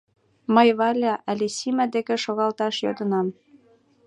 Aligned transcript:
Мый 0.55 0.69
Валя 0.79 1.13
але 1.29 1.45
Сима 1.57 1.85
деке 1.95 2.15
шогалташ 2.23 2.75
йодынам. 2.85 3.27